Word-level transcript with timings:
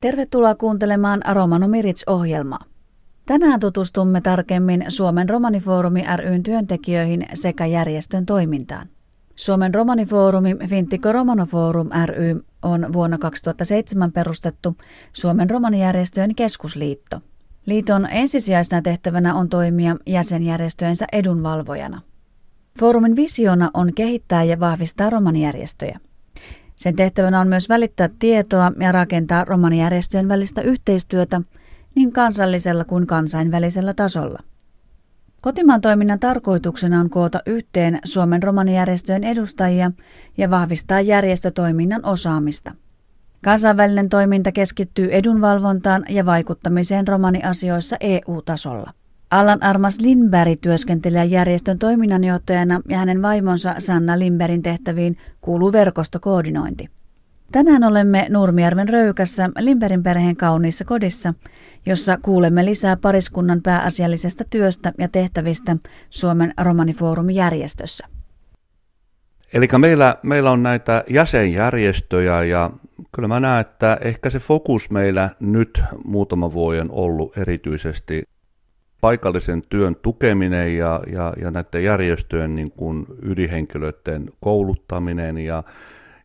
Tervetuloa 0.00 0.54
kuuntelemaan 0.54 1.22
Romanomirits-ohjelmaa. 1.32 2.64
Tänään 3.26 3.60
tutustumme 3.60 4.20
tarkemmin 4.20 4.84
Suomen 4.88 5.28
Romanifoorumi 5.28 6.04
ryn 6.16 6.42
työntekijöihin 6.42 7.26
sekä 7.34 7.66
järjestön 7.66 8.26
toimintaan. 8.26 8.88
Suomen 9.34 9.74
romanifoorumi 9.74 10.56
Fintico 10.68 11.12
Romanoforum 11.12 11.88
ry 12.06 12.44
on 12.62 12.92
vuonna 12.92 13.18
2007 13.18 14.12
perustettu 14.12 14.76
Suomen 15.12 15.50
romanijärjestöjen 15.50 16.34
keskusliitto. 16.34 17.20
Liiton 17.66 18.08
ensisijaisena 18.10 18.82
tehtävänä 18.82 19.34
on 19.34 19.48
toimia 19.48 19.96
jäsenjärjestöjensä 20.06 21.06
edunvalvojana. 21.12 22.02
Foorumin 22.80 23.16
visiona 23.16 23.70
on 23.74 23.94
kehittää 23.94 24.44
ja 24.44 24.60
vahvistaa 24.60 25.10
romanijärjestöjä. 25.10 26.00
Sen 26.78 26.96
tehtävänä 26.96 27.40
on 27.40 27.48
myös 27.48 27.68
välittää 27.68 28.08
tietoa 28.18 28.72
ja 28.80 28.92
rakentaa 28.92 29.44
romanijärjestöjen 29.44 30.28
välistä 30.28 30.60
yhteistyötä 30.62 31.40
niin 31.94 32.12
kansallisella 32.12 32.84
kuin 32.84 33.06
kansainvälisellä 33.06 33.94
tasolla. 33.94 34.38
Kotimaan 35.42 35.80
toiminnan 35.80 36.18
tarkoituksena 36.18 37.00
on 37.00 37.10
koota 37.10 37.40
yhteen 37.46 37.98
Suomen 38.04 38.42
romanijärjestöjen 38.42 39.24
edustajia 39.24 39.92
ja 40.36 40.50
vahvistaa 40.50 41.00
järjestötoiminnan 41.00 42.04
osaamista. 42.04 42.74
Kansainvälinen 43.44 44.08
toiminta 44.08 44.52
keskittyy 44.52 45.08
edunvalvontaan 45.12 46.04
ja 46.08 46.26
vaikuttamiseen 46.26 47.08
romaniasioissa 47.08 47.96
EU-tasolla. 48.00 48.92
Allan 49.30 49.62
Armas 49.62 50.00
Lindberg 50.00 50.58
työskentelee 50.60 51.24
järjestön 51.24 51.78
toiminnanjohtajana 51.78 52.80
ja 52.88 52.98
hänen 52.98 53.22
vaimonsa 53.22 53.74
Sanna 53.78 54.18
Lindbergin 54.18 54.62
tehtäviin 54.62 55.16
kuuluu 55.40 55.72
verkostokoordinointi. 55.72 56.88
Tänään 57.52 57.84
olemme 57.84 58.26
Nurmijärven 58.30 58.88
Röykässä 58.88 59.50
Limberin 59.58 60.02
perheen 60.02 60.36
kauniissa 60.36 60.84
kodissa, 60.84 61.34
jossa 61.86 62.18
kuulemme 62.22 62.64
lisää 62.64 62.96
pariskunnan 62.96 63.62
pääasiallisesta 63.62 64.44
työstä 64.50 64.92
ja 64.98 65.08
tehtävistä 65.08 65.76
Suomen 66.10 66.54
romanifoorumin 66.60 67.36
järjestössä. 67.36 68.06
Eli 69.52 69.68
meillä, 69.78 70.16
meillä 70.22 70.50
on 70.50 70.62
näitä 70.62 71.04
jäsenjärjestöjä 71.10 72.44
ja 72.44 72.70
kyllä 73.14 73.28
mä 73.28 73.40
näen, 73.40 73.60
että 73.60 73.98
ehkä 74.00 74.30
se 74.30 74.38
fokus 74.38 74.90
meillä 74.90 75.30
nyt 75.40 75.82
muutama 76.04 76.52
vuoden 76.52 76.90
ollut 76.90 77.38
erityisesti 77.38 78.22
paikallisen 79.00 79.62
työn 79.68 79.96
tukeminen 79.96 80.76
ja, 80.76 81.00
ja, 81.12 81.34
ja 81.40 81.50
näiden 81.50 81.84
järjestöjen 81.84 82.54
niin 82.54 82.70
kuin 82.70 83.06
ydinhenkilöiden 83.22 84.30
kouluttaminen 84.40 85.38
ja, 85.38 85.62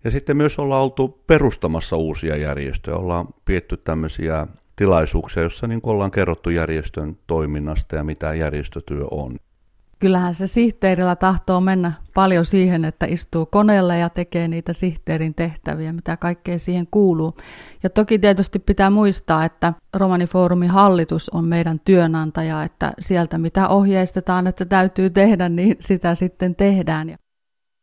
ja 0.03 0.11
sitten 0.11 0.37
myös 0.37 0.59
ollaan 0.59 0.83
oltu 0.83 1.23
perustamassa 1.27 1.95
uusia 1.97 2.35
järjestöjä, 2.35 2.97
ollaan 2.97 3.27
pietty 3.45 3.77
tämmöisiä 3.77 4.47
tilaisuuksia, 4.75 5.43
joissa 5.43 5.67
niin 5.67 5.79
ollaan 5.83 6.11
kerrottu 6.11 6.49
järjestön 6.49 7.17
toiminnasta 7.27 7.95
ja 7.95 8.03
mitä 8.03 8.33
järjestötyö 8.33 9.05
on. 9.11 9.39
Kyllähän 10.03 10.35
se 10.35 10.47
sihteerillä 10.47 11.15
tahtoo 11.15 11.61
mennä 11.61 11.93
paljon 12.13 12.45
siihen, 12.45 12.85
että 12.85 13.05
istuu 13.05 13.45
koneella 13.45 13.95
ja 13.95 14.09
tekee 14.09 14.47
niitä 14.47 14.73
sihteerin 14.73 15.35
tehtäviä, 15.35 15.93
mitä 15.93 16.17
kaikkea 16.17 16.59
siihen 16.59 16.87
kuuluu. 16.91 17.37
Ja 17.83 17.89
toki 17.89 18.19
tietysti 18.19 18.59
pitää 18.59 18.89
muistaa, 18.89 19.45
että 19.45 19.73
Romanifoorumin 19.93 20.69
hallitus 20.69 21.29
on 21.29 21.45
meidän 21.45 21.79
työnantaja, 21.85 22.63
että 22.63 22.93
sieltä 22.99 23.37
mitä 23.37 23.67
ohjeistetaan, 23.67 24.47
että 24.47 24.65
täytyy 24.65 25.09
tehdä, 25.09 25.49
niin 25.49 25.77
sitä 25.79 26.15
sitten 26.15 26.55
tehdään. 26.55 27.09
Ja 27.09 27.17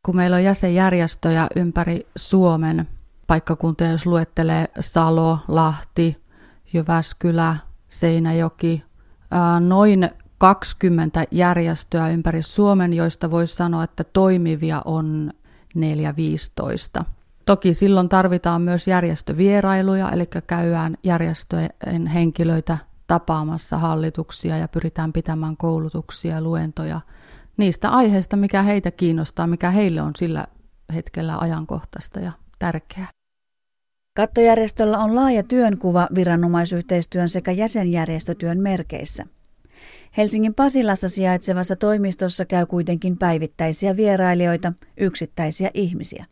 kun 0.06 0.16
meillä 0.16 0.36
on 0.36 0.44
jäsenjärjestöjä 0.44 1.46
ympäri 1.56 2.06
Suomen 2.16 2.88
paikkakuntia, 3.26 3.90
jos 3.90 4.06
luettelee 4.06 4.68
Salo, 4.80 5.38
Lahti, 5.48 6.16
Jyväskylä, 6.72 7.56
Seinäjoki, 7.88 8.84
noin 9.60 10.10
20 10.40 11.24
järjestöä 11.30 12.08
ympäri 12.08 12.42
Suomen, 12.42 12.92
joista 12.92 13.30
voisi 13.30 13.56
sanoa, 13.56 13.84
että 13.84 14.04
toimivia 14.04 14.82
on 14.84 15.30
4-15. 17.00 17.04
Toki 17.46 17.74
silloin 17.74 18.08
tarvitaan 18.08 18.62
myös 18.62 18.88
järjestövierailuja, 18.88 20.10
eli 20.10 20.28
käydään 20.46 20.96
järjestöjen 21.04 22.06
henkilöitä 22.14 22.78
tapaamassa 23.06 23.78
hallituksia 23.78 24.58
ja 24.58 24.68
pyritään 24.68 25.12
pitämään 25.12 25.56
koulutuksia 25.56 26.34
ja 26.34 26.40
luentoja 26.40 27.00
niistä 27.56 27.90
aiheista, 27.90 28.36
mikä 28.36 28.62
heitä 28.62 28.90
kiinnostaa, 28.90 29.46
mikä 29.46 29.70
heille 29.70 30.02
on 30.02 30.12
sillä 30.16 30.46
hetkellä 30.94 31.38
ajankohtaista 31.38 32.20
ja 32.20 32.32
tärkeää. 32.58 33.08
Kattojärjestöllä 34.16 34.98
on 34.98 35.14
laaja 35.14 35.42
työnkuva 35.42 36.08
viranomaisyhteistyön 36.14 37.28
sekä 37.28 37.52
jäsenjärjestötyön 37.52 38.58
merkeissä– 38.60 39.26
Helsingin 40.16 40.54
Pasilassa 40.54 41.08
sijaitsevassa 41.08 41.76
toimistossa 41.76 42.44
käy 42.44 42.66
kuitenkin 42.66 43.18
päivittäisiä 43.18 43.96
vierailijoita, 43.96 44.72
yksittäisiä 44.96 45.70
ihmisiä. 45.74 46.26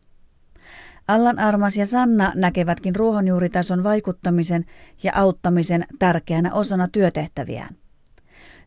Allan 1.08 1.38
Armas 1.38 1.76
ja 1.76 1.86
Sanna 1.86 2.32
näkevätkin 2.34 2.96
ruohonjuuritason 2.96 3.84
vaikuttamisen 3.84 4.64
ja 5.02 5.12
auttamisen 5.14 5.86
tärkeänä 5.98 6.54
osana 6.54 6.88
työtehtäviään. 6.88 7.74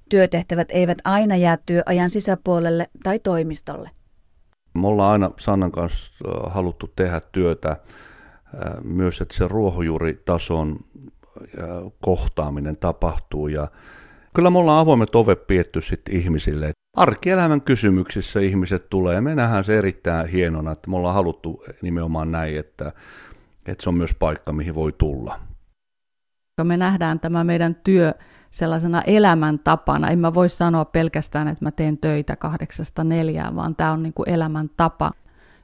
Työtehtävät 0.10 0.68
eivät 0.72 0.98
aina 1.04 1.36
jää 1.36 1.58
työajan 1.66 2.10
sisäpuolelle 2.10 2.90
tai 3.04 3.20
toimistolle. 3.20 3.90
Me 4.74 4.88
ollaan 4.88 5.12
aina 5.12 5.32
Sannan 5.40 5.72
kanssa 5.72 6.14
haluttu 6.48 6.88
tehdä 6.96 7.22
työtä 7.32 7.78
myös, 8.84 9.22
että 9.22 9.36
se 9.38 9.48
ruohonjuuritason 9.48 10.80
kohtaaminen 12.02 12.78
tapahtuu 12.78 13.48
ja 13.48 13.68
Kyllä 14.36 14.50
me 14.50 14.58
ollaan 14.58 14.80
avoimet 14.80 15.16
ovet 15.16 15.48
pietty 15.48 15.82
sitten 15.82 16.16
ihmisille. 16.16 16.72
Arkielämän 16.98 17.62
kysymyksissä 17.62 18.40
ihmiset 18.40 18.90
tulee. 18.90 19.22
Me 19.22 19.36
nähdään 19.36 19.64
se 19.64 19.78
erittäin 19.78 20.28
hienona, 20.28 20.72
että 20.72 20.90
me 20.90 20.96
ollaan 20.96 21.16
haluttu 21.16 21.64
nimenomaan 21.82 22.32
näin, 22.32 22.60
että, 22.60 22.92
että 23.66 23.84
se 23.84 23.90
on 23.90 23.96
myös 23.96 24.16
paikka, 24.20 24.54
mihin 24.54 24.76
voi 24.76 24.92
tulla. 24.98 25.40
Me 26.64 26.78
nähdään 26.78 27.20
tämä 27.20 27.44
meidän 27.44 27.76
työ 27.84 28.14
sellaisena 28.52 29.02
elämäntapana. 29.02 30.10
En 30.10 30.20
mä 30.20 30.34
voi 30.34 30.50
sanoa 30.50 30.86
pelkästään, 30.86 31.48
että 31.48 31.66
mä 31.66 31.72
teen 31.72 31.98
töitä 31.98 32.36
kahdeksasta 32.36 33.04
neljään, 33.04 33.56
vaan 33.56 33.76
tämä 33.76 33.92
on 33.92 34.04
niin 34.04 34.14
kuin 34.14 34.30
elämäntapa. 34.30 35.12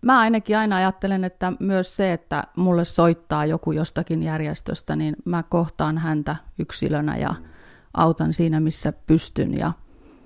Mä 0.02 0.20
ainakin 0.20 0.58
aina 0.58 0.76
ajattelen, 0.76 1.24
että 1.24 1.54
myös 1.60 1.98
se, 1.98 2.14
että 2.14 2.44
mulle 2.56 2.86
soittaa 2.86 3.46
joku 3.46 3.72
jostakin 3.72 4.24
järjestöstä, 4.24 4.96
niin 4.96 5.16
mä 5.26 5.44
kohtaan 5.44 5.98
häntä 5.98 6.36
yksilönä 6.60 7.18
ja 7.18 7.30
mm 7.30 7.57
autan 7.98 8.34
siinä, 8.34 8.60
missä 8.60 8.94
pystyn 9.08 9.58
ja, 9.58 9.72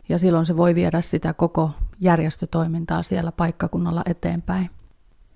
ja 0.10 0.20
silloin 0.20 0.46
se 0.46 0.58
voi 0.58 0.76
viedä 0.76 1.02
sitä 1.02 1.34
koko 1.34 1.72
järjestötoimintaa 2.00 3.04
siellä 3.04 3.32
paikkakunnalla 3.32 4.02
eteenpäin. 4.06 4.70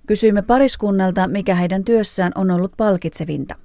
Kysyimme 0.07 0.41
pariskunnalta, 0.41 1.27
mikä 1.27 1.55
heidän 1.55 1.83
työssään 1.83 2.31
on 2.35 2.51
ollut 2.51 2.71
palkitsevinta. 2.77 3.55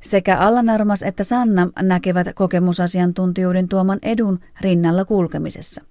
Sekä 0.00 0.38
Allanarmas 0.38 1.02
että 1.02 1.24
Sanna 1.24 1.68
näkevät 1.82 2.26
kokemusasiantuntijuuden 2.34 3.68
tuoman 3.68 3.98
edun 4.02 4.40
rinnalla 4.60 5.04
kulkemisessa. 5.04 5.84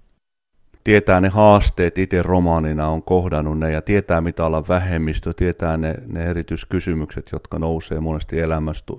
Tietää 0.83 1.21
ne 1.21 1.29
haasteet, 1.29 1.97
itse 1.97 2.23
romaanina 2.23 2.87
on 2.87 3.03
kohdannut 3.03 3.59
ne 3.59 3.71
ja 3.71 3.81
tietää 3.81 4.21
mitä 4.21 4.45
olla 4.45 4.67
vähemmistö, 4.67 5.33
tietää 5.33 5.77
ne, 5.77 5.95
ne 6.07 6.25
erityiskysymykset, 6.25 7.29
jotka 7.31 7.59
nousee 7.59 7.99
monesti 7.99 8.39
elämästä 8.39 8.93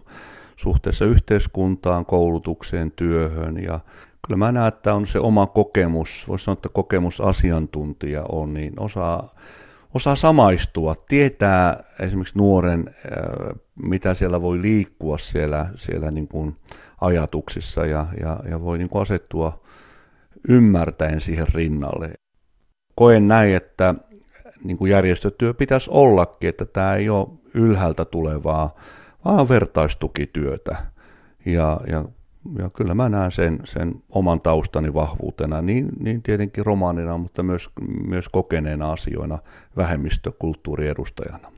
suhteessa 0.62 1.04
yhteiskuntaan, 1.04 2.06
koulutukseen, 2.06 2.92
työhön 2.96 3.62
ja 3.62 3.80
kyllä 4.26 4.38
mä 4.38 4.52
näen, 4.52 4.68
että 4.68 4.94
on 4.94 5.06
se 5.06 5.18
oma 5.18 5.46
kokemus, 5.46 6.24
voisi 6.28 6.44
sanoa, 6.44 6.52
että 6.52 6.68
kokemusasiantuntija 6.68 8.24
on, 8.28 8.54
niin 8.54 8.80
osaa, 8.80 9.34
osaa 9.94 10.16
samaistua, 10.16 10.94
tietää 11.08 11.84
esimerkiksi 12.00 12.38
nuoren, 12.38 12.84
äh, 12.88 13.58
mitä 13.82 14.14
siellä 14.14 14.42
voi 14.42 14.62
liikkua 14.62 15.18
siellä, 15.18 15.66
siellä 15.76 16.10
niin 16.10 16.28
kuin 16.28 16.56
ajatuksissa 17.00 17.86
ja, 17.86 18.06
ja, 18.20 18.40
ja 18.50 18.60
voi 18.60 18.78
niin 18.78 18.88
kuin 18.88 19.02
asettua 19.02 19.62
ymmärtäen 20.48 21.20
siihen 21.20 21.46
rinnalle. 21.54 22.12
Koen 22.94 23.28
näin, 23.28 23.56
että 23.56 23.94
niin 24.64 24.76
kuin 24.76 24.90
järjestötyö 24.90 25.54
pitäisi 25.54 25.90
ollakin, 25.92 26.48
että 26.48 26.64
tämä 26.64 26.94
ei 26.94 27.08
ole 27.08 27.28
ylhäältä 27.54 28.04
tulevaa 28.04 28.74
vaan 29.24 29.48
vertaistukityötä. 29.48 30.76
Ja, 31.46 31.80
ja, 31.86 32.04
ja 32.58 32.70
kyllä 32.70 32.94
mä 32.94 33.08
näen 33.08 33.32
sen, 33.32 33.60
sen 33.64 33.94
oman 34.10 34.40
taustani 34.40 34.94
vahvuutena, 34.94 35.62
niin, 35.62 35.88
niin 36.00 36.22
tietenkin 36.22 36.66
romaanina, 36.66 37.18
mutta 37.18 37.42
myös, 37.42 37.70
myös 38.06 38.28
kokeneena 38.28 38.92
asioina 38.92 39.38
vähemmistökulttuuriedustajana. 39.76 41.52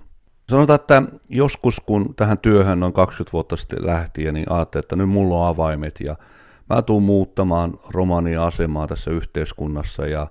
Sanotaan, 0.50 0.80
että 0.80 1.02
joskus 1.28 1.80
kun 1.86 2.14
tähän 2.14 2.38
työhön 2.38 2.80
noin 2.80 2.92
20 2.92 3.32
vuotta 3.32 3.56
sitten 3.56 3.86
lähti, 3.86 4.32
niin 4.32 4.52
ajattelin, 4.52 4.84
että 4.84 4.96
nyt 4.96 5.08
mulla 5.08 5.36
on 5.36 5.46
avaimet 5.46 6.00
ja 6.00 6.16
mä 6.70 6.82
tuun 6.82 7.02
muuttamaan 7.02 7.78
romania 7.90 8.46
asemaa 8.46 8.86
tässä 8.86 9.10
yhteiskunnassa 9.10 10.06
ja 10.06 10.26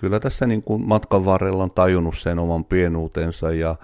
kyllä 0.00 0.20
tässä 0.20 0.46
niin 0.46 0.62
kuin 0.62 0.88
matkan 0.88 1.24
varrella 1.24 1.62
on 1.62 1.70
tajunnut 1.70 2.18
sen 2.18 2.38
oman 2.38 2.64
pienuutensa 2.64 3.52
ja 3.52 3.76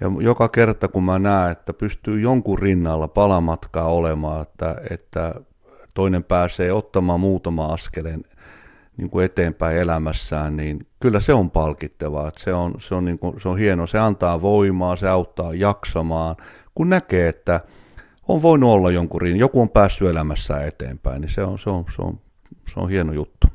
Ja 0.00 0.10
joka 0.20 0.48
kerta 0.48 0.88
kun 0.88 1.04
mä 1.04 1.18
näen, 1.18 1.52
että 1.52 1.72
pystyy 1.72 2.20
jonkun 2.20 2.58
rinnalla 2.58 3.08
palamatkaa 3.08 3.88
olemaan, 3.88 4.42
että, 4.42 4.76
että 4.90 5.34
toinen 5.94 6.24
pääsee 6.24 6.72
ottamaan 6.72 7.20
muutama 7.20 7.72
askeleen 7.72 8.24
niin 8.96 9.10
kuin 9.10 9.24
eteenpäin 9.24 9.78
elämässään, 9.78 10.56
niin 10.56 10.86
kyllä 11.00 11.20
se 11.20 11.34
on 11.34 11.50
palkittavaa. 11.50 12.32
Se, 12.36 12.54
on, 12.54 12.74
se, 12.78 12.94
on 12.94 13.04
niin 13.04 13.18
se 13.42 13.48
on 13.48 13.58
hienoa, 13.58 13.86
se 13.86 13.98
antaa 13.98 14.42
voimaa, 14.42 14.96
se 14.96 15.08
auttaa 15.08 15.54
jaksamaan, 15.54 16.36
kun 16.74 16.90
näkee, 16.90 17.28
että 17.28 17.60
on 18.28 18.42
voinut 18.42 18.70
olla 18.70 18.90
jonkun 18.90 19.20
rin, 19.20 19.36
joku 19.36 19.60
on 19.60 19.68
päässyt 19.68 20.08
elämässään 20.08 20.68
eteenpäin, 20.68 21.20
niin 21.20 21.30
se 21.30 21.42
on, 21.42 21.58
se 21.58 21.70
on, 21.70 21.84
se 21.96 22.02
on, 22.02 22.18
se 22.74 22.80
on 22.80 22.88
hieno 22.88 23.12
juttu. 23.12 23.46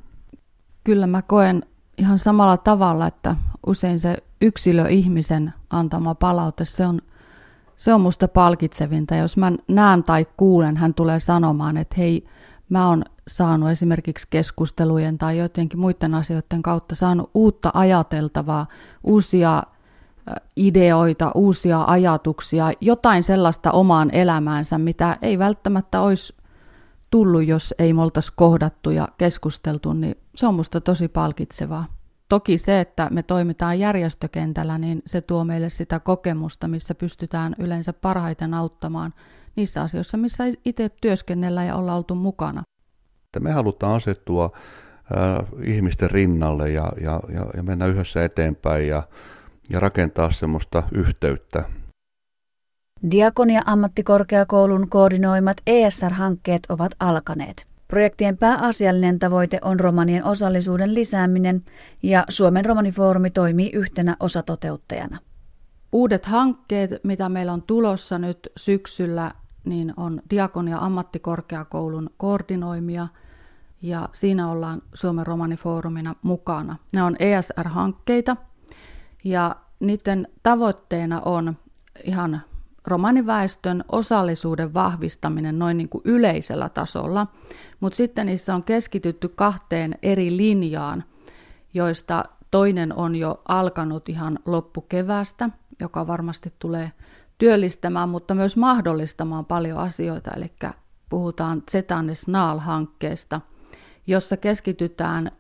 Kyllä 0.84 1.08
mä 1.08 1.22
koen 1.22 1.64
ihan 1.98 2.18
samalla 2.18 2.58
tavalla, 2.58 3.08
että 3.08 3.36
usein 3.68 4.00
se 4.00 4.18
yksilö 4.42 4.88
ihmisen 4.88 5.54
antama 5.70 6.16
palaute, 6.16 6.66
se 6.66 6.86
on, 6.86 7.02
se 7.78 7.94
on 7.94 8.02
musta 8.02 8.28
palkitsevinta. 8.28 9.16
Jos 9.16 9.38
mä 9.38 9.52
näen 9.68 10.04
tai 10.04 10.26
kuulen, 10.38 10.78
hän 10.78 10.94
tulee 10.94 11.20
sanomaan, 11.20 11.78
että 11.78 11.96
hei, 11.98 12.26
mä 12.70 12.90
oon 12.90 13.04
saanut 13.28 13.70
esimerkiksi 13.70 14.28
keskustelujen 14.30 15.18
tai 15.18 15.38
jotenkin 15.38 15.80
muiden 15.80 16.14
asioiden 16.14 16.62
kautta 16.62 16.96
saanut 16.96 17.32
uutta 17.34 17.72
ajateltavaa, 17.74 18.68
uusia 19.04 19.64
ideoita, 20.56 21.32
uusia 21.36 21.84
ajatuksia, 21.88 22.72
jotain 22.82 23.24
sellaista 23.24 23.72
omaan 23.72 24.10
elämäänsä, 24.12 24.78
mitä 24.78 25.18
ei 25.22 25.40
välttämättä 25.40 26.02
olisi 26.02 26.36
tullut, 27.10 27.48
jos 27.48 27.74
ei 27.80 27.94
me 27.94 28.02
oltaisi 28.02 28.34
kohdattu 28.36 28.90
ja 28.90 29.08
keskusteltu, 29.18 29.94
niin 29.94 30.18
se 30.36 30.48
on 30.48 30.56
musta 30.56 30.82
tosi 30.82 31.08
palkitsevaa. 31.08 31.86
Toki 32.30 32.58
se, 32.58 32.80
että 32.80 33.08
me 33.12 33.24
toimitaan 33.24 33.80
järjestökentällä, 33.80 34.78
niin 34.78 35.02
se 35.06 35.22
tuo 35.22 35.44
meille 35.44 35.70
sitä 35.70 36.00
kokemusta, 36.00 36.68
missä 36.68 36.96
pystytään 36.96 37.56
yleensä 37.60 37.94
parhaiten 37.94 38.54
auttamaan 38.54 39.14
niissä 39.56 39.82
asioissa, 39.82 40.18
missä 40.18 40.44
itse 40.66 40.90
työskennellä 41.02 41.64
ja 41.64 41.76
olla 41.76 41.96
oltu 41.96 42.16
mukana. 42.16 42.64
Me 43.40 43.52
halutaan 43.52 43.96
asettua 43.96 44.52
äh, 44.56 45.46
ihmisten 45.64 46.12
rinnalle 46.12 46.70
ja, 46.72 46.92
ja, 47.02 47.20
ja, 47.34 47.46
ja 47.58 47.64
mennä 47.64 47.86
yhdessä 47.86 48.26
eteenpäin 48.26 48.88
ja, 48.88 49.04
ja 49.70 49.80
rakentaa 49.80 50.32
semmoista 50.32 50.84
yhteyttä. 50.92 51.64
Diakonia 53.12 53.62
ammattikorkeakoulun 53.66 54.90
koordinoimat 54.90 55.58
ESR-hankkeet 55.68 56.62
ovat 56.70 56.92
alkaneet. 57.00 57.69
Projektien 57.90 58.38
pääasiallinen 58.38 59.20
tavoite 59.20 59.60
on 59.62 59.80
romanien 59.80 60.24
osallisuuden 60.24 60.94
lisääminen 60.94 61.64
ja 62.04 62.24
Suomen 62.30 62.66
romanifoorumi 62.66 63.30
toimii 63.30 63.70
yhtenä 63.74 64.16
osatoteuttajana. 64.20 65.18
Uudet 65.92 66.26
hankkeet, 66.26 66.92
mitä 67.04 67.30
meillä 67.30 67.54
on 67.54 67.62
tulossa 67.62 68.20
nyt 68.20 68.50
syksyllä, 68.58 69.32
niin 69.66 69.94
on 69.98 70.22
Diakonia 70.30 70.78
ammattikorkeakoulun 70.78 72.10
koordinoimia 72.18 73.08
ja 73.82 74.10
siinä 74.14 74.52
ollaan 74.52 74.82
Suomen 74.94 75.28
romanifoorumina 75.28 76.16
mukana. 76.22 76.76
Ne 76.94 77.04
on 77.04 77.16
ESR-hankkeita 77.20 78.38
ja 79.24 79.56
niiden 79.80 80.28
tavoitteena 80.44 81.22
on 81.22 81.58
ihan 82.04 82.42
romaniväestön 82.88 83.84
osallisuuden 83.92 84.74
vahvistaminen 84.74 85.60
noin 85.60 85.78
niin 85.78 85.90
kuin 85.90 86.02
yleisellä 86.06 86.70
tasolla, 86.70 87.28
mutta 87.80 87.98
sitten 87.98 88.26
niissä 88.26 88.56
on 88.56 88.64
keskitytty 88.64 89.30
kahteen 89.30 89.96
eri 90.04 90.38
linjaan, 90.38 91.04
joista 91.74 92.26
toinen 92.52 92.96
on 92.96 93.16
jo 93.16 93.42
alkanut 93.48 94.10
ihan 94.10 94.40
loppukeväästä, 94.46 95.50
joka 95.80 96.08
varmasti 96.08 96.54
tulee 96.60 96.92
työllistämään, 97.38 98.10
mutta 98.10 98.36
myös 98.36 98.58
mahdollistamaan 98.58 99.46
paljon 99.46 99.78
asioita, 99.78 100.32
eli 100.36 100.52
puhutaan 101.10 101.64
Zetanis 101.72 102.28
Naal-hankkeesta, 102.28 103.42
jossa 104.08 104.38
keskitytään 104.38 105.32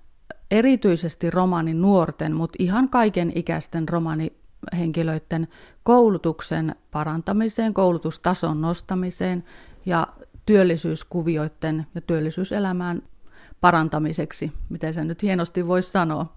erityisesti 0.51 1.29
romanin 1.29 1.81
nuorten, 1.81 2.35
mutta 2.35 2.55
ihan 2.59 2.89
kaiken 2.89 3.31
ikäisten 3.35 3.89
romani 3.89 4.33
henkilöiden 4.77 5.47
koulutuksen 5.83 6.75
parantamiseen, 6.91 7.73
koulutustason 7.73 8.61
nostamiseen 8.61 9.43
ja 9.85 10.07
työllisyyskuvioiden 10.45 11.87
ja 11.95 12.01
työllisyyselämään 12.01 13.01
parantamiseksi, 13.61 14.51
miten 14.69 14.93
se 14.93 15.03
nyt 15.03 15.23
hienosti 15.23 15.67
voisi 15.67 15.91
sanoa. 15.91 16.33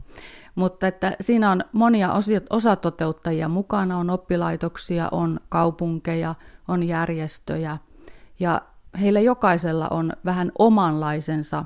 Mutta 0.55 0.87
että 0.87 1.17
siinä 1.21 1.51
on 1.51 1.65
monia 1.73 2.11
osatoteuttajia 2.51 3.49
mukana, 3.49 3.99
on 3.99 4.11
oppilaitoksia, 4.11 5.09
on 5.13 5.41
kaupunkeja, 5.49 6.35
on 6.69 6.83
järjestöjä 6.83 7.79
ja 8.41 8.63
heillä 9.01 9.21
jokaisella 9.21 9.89
on 9.89 10.13
vähän 10.25 10.53
omanlaisensa 10.59 11.65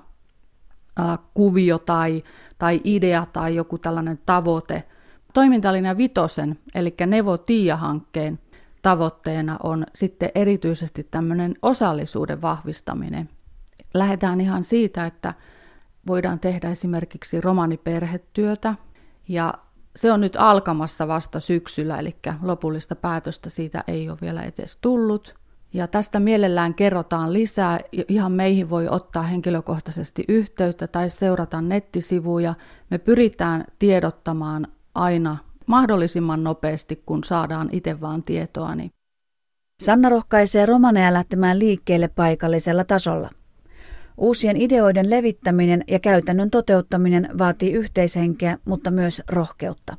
kuvio 1.35 1.79
tai, 1.79 2.25
tai 2.59 2.81
idea 2.85 3.27
tai 3.33 3.55
joku 3.55 3.79
tällainen 3.79 4.19
tavoite– 4.27 4.85
Toimintalinja 5.37 5.97
vitosen, 5.97 6.59
eli 6.75 6.95
Nevo 7.07 7.39
Tiia-hankkeen 7.39 8.39
tavoitteena 8.83 9.57
on 9.63 9.87
sitten 9.95 10.31
erityisesti 10.35 11.07
tämmöinen 11.11 11.55
osallisuuden 11.63 12.43
vahvistaminen. 12.43 13.29
Lähdetään 13.95 14.41
ihan 14.41 14.65
siitä, 14.65 15.07
että 15.07 15.35
voidaan 16.07 16.41
tehdä 16.41 16.71
esimerkiksi 16.71 17.41
romaniperhetyötä, 17.41 18.75
ja 19.29 19.55
se 19.97 20.13
on 20.13 20.21
nyt 20.21 20.37
alkamassa 20.39 21.09
vasta 21.09 21.41
syksyllä, 21.41 21.99
eli 21.99 22.17
lopullista 22.43 22.97
päätöstä 22.97 23.51
siitä 23.51 23.85
ei 23.89 24.11
ole 24.11 24.19
vielä 24.21 24.43
edes 24.43 24.79
tullut. 24.81 25.35
Ja 25.73 25.89
tästä 25.89 26.21
mielellään 26.21 26.75
kerrotaan 26.75 27.33
lisää. 27.33 27.81
Ihan 28.09 28.33
meihin 28.33 28.71
voi 28.71 28.89
ottaa 28.89 29.23
henkilökohtaisesti 29.23 30.25
yhteyttä 30.29 30.87
tai 30.87 31.11
seurata 31.11 31.61
nettisivuja. 31.61 32.55
Me 32.91 32.99
pyritään 32.99 33.65
tiedottamaan 33.79 34.67
aina 34.97 35.37
mahdollisimman 35.67 36.45
nopeasti, 36.45 37.03
kun 37.07 37.25
saadaan 37.25 37.69
itse 37.73 38.01
vaan 38.01 38.23
tietoa. 38.23 38.75
Niin. 38.75 38.91
Sanna 39.83 40.09
rohkaisee 40.09 40.67
romaneja 40.67 41.13
lähtemään 41.13 41.59
liikkeelle 41.59 42.09
paikallisella 42.09 42.85
tasolla. 42.85 43.31
Uusien 44.17 44.57
ideoiden 44.57 45.11
levittäminen 45.11 45.85
ja 45.89 45.99
käytännön 45.99 46.51
toteuttaminen 46.51 47.29
vaatii 47.39 47.73
yhteishenkeä, 47.73 48.59
mutta 48.65 48.91
myös 48.91 49.23
rohkeutta. 49.29 49.97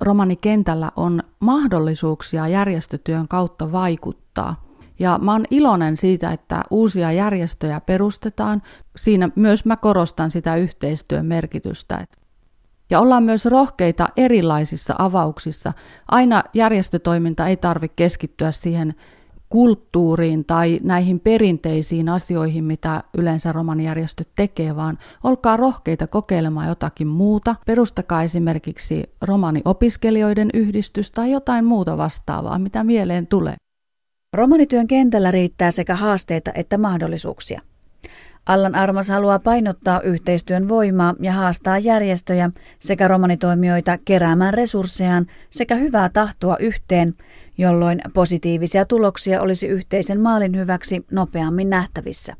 Romanikentällä 0.00 0.90
on 0.96 1.22
mahdollisuuksia 1.40 2.48
järjestötyön 2.48 3.28
kautta 3.28 3.72
vaikuttaa. 3.72 4.70
Ja 4.98 5.18
mä 5.22 5.32
oon 5.32 5.44
iloinen 5.50 5.96
siitä, 5.96 6.32
että 6.32 6.62
uusia 6.70 7.12
järjestöjä 7.12 7.80
perustetaan. 7.80 8.62
Siinä 8.96 9.28
myös 9.36 9.64
mä 9.64 9.76
korostan 9.76 10.30
sitä 10.30 10.56
yhteistyön 10.56 11.26
merkitystä. 11.26 12.06
Ja 12.90 13.00
ollaan 13.00 13.22
myös 13.22 13.44
rohkeita 13.46 14.08
erilaisissa 14.16 14.94
avauksissa. 14.98 15.72
Aina 16.08 16.44
järjestötoiminta 16.54 17.46
ei 17.46 17.56
tarvitse 17.56 17.94
keskittyä 17.96 18.52
siihen 18.52 18.94
kulttuuriin 19.48 20.44
tai 20.44 20.80
näihin 20.82 21.20
perinteisiin 21.20 22.08
asioihin, 22.08 22.64
mitä 22.64 23.02
yleensä 23.18 23.52
romanijärjestöt 23.52 24.28
tekee, 24.36 24.76
vaan 24.76 24.98
olkaa 25.24 25.56
rohkeita 25.56 26.06
kokeilemaan 26.06 26.68
jotakin 26.68 27.06
muuta. 27.06 27.56
Perustakaa 27.66 28.22
esimerkiksi 28.22 29.14
romaniopiskelijoiden 29.22 30.50
yhdistys 30.54 31.10
tai 31.10 31.30
jotain 31.30 31.64
muuta 31.64 31.96
vastaavaa, 31.96 32.58
mitä 32.58 32.84
mieleen 32.84 33.26
tulee. 33.26 33.54
Romanityön 34.36 34.86
kentällä 34.86 35.30
riittää 35.30 35.70
sekä 35.70 35.94
haasteita 35.94 36.50
että 36.54 36.78
mahdollisuuksia. 36.78 37.60
Allan 38.46 38.74
Armas 38.74 39.08
haluaa 39.08 39.38
painottaa 39.38 40.00
yhteistyön 40.00 40.68
voimaa 40.68 41.14
ja 41.20 41.32
haastaa 41.32 41.78
järjestöjä 41.78 42.50
sekä 42.80 43.08
romanitoimijoita 43.08 43.98
keräämään 44.04 44.54
resurssejaan 44.54 45.26
sekä 45.50 45.74
hyvää 45.74 46.08
tahtoa 46.08 46.56
yhteen, 46.56 47.14
jolloin 47.58 48.00
positiivisia 48.14 48.84
tuloksia 48.84 49.42
olisi 49.42 49.68
yhteisen 49.68 50.20
maalin 50.20 50.56
hyväksi 50.56 51.06
nopeammin 51.10 51.70
nähtävissä. 51.70 52.36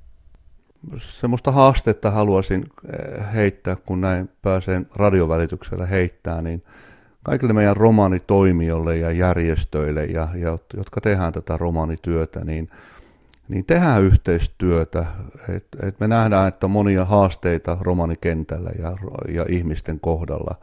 Semmoista 0.97 1.53
haastetta 1.53 2.11
haluaisin 2.11 2.65
eh, 2.65 3.35
heittää, 3.35 3.77
kun 3.77 4.01
näin 4.01 4.31
pääsen 4.43 4.87
radiovälityksellä 4.95 5.87
heittää, 5.87 6.43
niin 6.43 6.63
kaikille 7.23 7.53
meidän 7.53 7.77
romanitoimijoille 7.77 8.97
ja 8.97 9.11
järjestöille, 9.11 10.05
ja, 10.05 10.29
ja, 10.35 10.59
jotka 10.77 11.01
tehdään 11.01 11.33
tätä 11.33 11.57
romanityötä, 11.57 12.45
niin– 12.45 12.71
niin 13.51 13.65
tehdään 13.65 14.03
yhteistyötä. 14.03 15.07
Et, 15.49 15.67
et 15.83 16.01
me 16.01 16.09
nähdään, 16.09 16.49
että 16.49 16.67
on 16.67 16.71
monia 16.71 17.05
haasteita 17.05 17.77
romanikentällä 17.81 18.71
ja, 18.79 18.97
ja 19.35 19.47
ihmisten 19.49 20.01
kohdalla. 20.01 20.55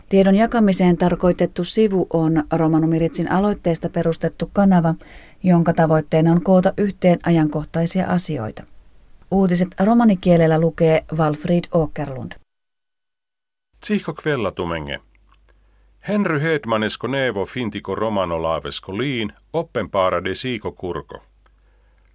Tiedon 0.08 0.34
jakamiseen 0.34 0.96
tarkoitettu 0.96 1.64
sivu 1.64 2.06
on 2.12 2.44
Romanumiritsin 2.52 3.30
aloitteesta 3.30 3.88
perustettu 3.88 4.50
kanava, 4.52 4.94
jonka 5.42 5.72
tavoitteena 5.72 6.32
on 6.32 6.42
koota 6.42 6.72
yhteen 6.78 7.18
ajankohtaisia 7.26 8.06
asioita. 8.06 8.62
Uutiset 9.30 9.68
romanikielellä 9.80 10.60
lukee 10.60 11.04
Walfried 11.16 11.64
Åkerlund. 11.74 12.32
Tsihko 13.80 14.14
kvellatumenge. 14.14 15.00
Henry 16.08 16.40
Hedmanesko 16.40 17.06
nevo 17.06 17.44
fintiko 17.44 17.94
romano 17.94 18.42
laavesko 18.42 18.98
liin, 18.98 19.32
oppenpaara 19.52 20.24
de 20.24 20.34
siiko 20.34 20.72
kurko. 20.72 21.22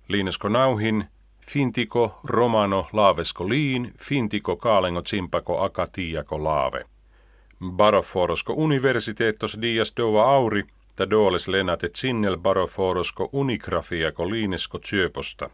Liinesko 0.07 0.50
nauhin, 0.50 1.05
fintiko 1.48 2.19
romano 2.24 2.88
laavesko 2.93 3.50
liin, 3.50 3.93
fintiko 3.98 4.55
kaalengo 4.55 5.01
tsimpako 5.01 5.63
akatiako 5.63 6.43
laave. 6.43 6.86
Baroforosko 7.71 8.53
universiteettos 8.53 9.57
dias 9.62 9.93
dova 9.98 10.24
auri, 10.36 10.63
ta 10.95 11.10
dooles 11.10 11.48
lenate 11.48 11.89
tsinnel 11.89 12.38
baroforosko 12.38 13.29
unigrafiako 13.33 14.29
liinesko 14.29 14.79
tsyöposta. 14.79 15.50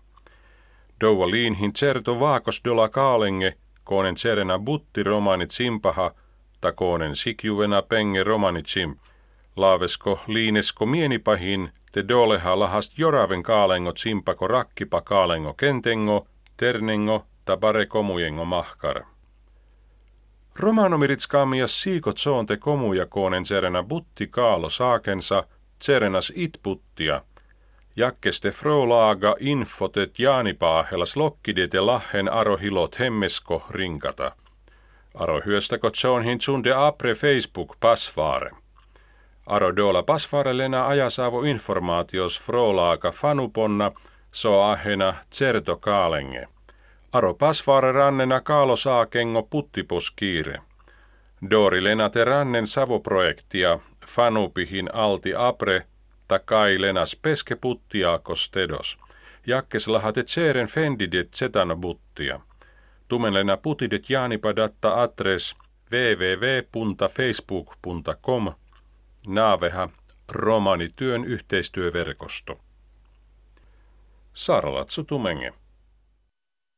Douva 1.02 1.32
liinhin 1.32 1.74
certo 1.74 2.20
vaakos 2.20 2.62
dola 2.66 2.90
kaalenge, 2.90 3.54
koonen 3.84 4.16
cerena 4.16 4.60
butti 4.60 5.04
romani 5.04 5.48
tsimpaha, 5.48 6.12
takoonen 6.62 7.16
sikjuvena 7.16 7.82
penge 7.82 8.24
romanicim, 8.24 8.96
laavesko 9.56 10.20
liinesko 10.28 10.86
mienipahin, 10.86 11.72
te 11.92 12.08
doleha 12.08 12.60
lahast 12.60 12.98
joraven 12.98 13.44
kaalengo 13.44 13.94
tsimpako 13.94 14.48
rakkipa 14.48 15.02
kaalengo 15.02 15.54
kentengo, 15.54 16.28
ternengo, 16.58 17.26
tabare 17.46 17.86
komujengo 17.86 18.46
mahkar. 18.46 19.04
Romanomiritskaamias 20.56 21.82
siikot 21.82 22.18
soonte 22.18 22.58
komuja 22.58 23.06
koonen 23.06 23.46
serena 23.46 23.84
butti 23.84 24.28
kaalo 24.28 24.70
saakensa, 24.70 25.44
serenas 25.82 26.34
itputtia, 26.36 27.22
jakkeste 27.96 28.52
frolaaga 28.52 29.36
infotet 29.40 30.20
jaanipaahelas 30.20 31.18
lokkidete 31.18 31.80
lahen 31.80 32.30
arohilot 32.30 33.00
hemmesko 33.00 33.66
rinkata. 33.70 34.32
Aro 35.18 35.42
hyöstäkö 35.46 35.92
Johnhin 36.04 36.40
tsunde 36.40 36.74
apre 36.74 37.14
Facebook 37.14 37.76
pasvaare. 37.80 38.52
Aro 39.46 39.76
dola 39.76 40.04
pasvaare 40.04 40.58
lena 40.58 40.88
ajasaavo 40.88 41.44
informaatios 41.44 42.42
frolaaga 42.42 43.12
fanuponna 43.12 43.92
so 44.32 44.62
ahena 44.62 45.14
certo 45.32 45.78
kaalenge. 45.78 46.48
Aro 47.14 47.34
pasvaare 47.34 47.92
rannena 47.92 48.42
kaalo 48.42 48.76
saakengo 48.76 49.44
puttiposkiire. 49.44 50.62
Dori 51.52 51.84
lenate 51.84 52.24
rannen 52.24 52.68
savoprojektia 52.68 53.80
fanupihin 54.08 54.90
alti 54.94 55.34
apre 55.36 55.84
takai 56.28 56.82
lenas 56.82 57.16
peske 57.22 57.56
puttiaakos 57.56 58.50
tedos. 58.50 58.98
Jakkes 59.48 59.88
lahate 59.88 60.24
tseren 60.24 60.68
fendidet 60.68 61.34
setana 61.34 61.76
buttia. 61.76 62.40
Tumenlena 63.08 63.58
putidet 63.58 64.10
jaanipadatta 64.10 65.02
adres 65.02 65.56
www.facebook.com 65.92 68.54
naaveha 69.28 69.90
romanityön 70.30 71.26
yhteistyöverkosto. 71.26 72.60
Saralatsu 74.34 75.04
tumenge. 75.04 75.54